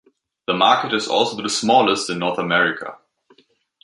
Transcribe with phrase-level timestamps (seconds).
[0.47, 2.97] The market is also the smallest in North America.